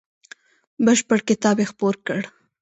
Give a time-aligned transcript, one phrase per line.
[0.85, 2.21] بشپړ کتاب یې خپور کړ.